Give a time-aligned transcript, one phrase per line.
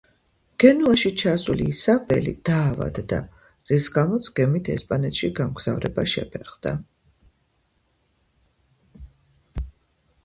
[0.61, 3.19] გენუაში ჩასული ისაბელი დაავადდა,
[3.73, 6.75] რის გამოც გემით ესპანეთში გამგზავრება შეფერხდა.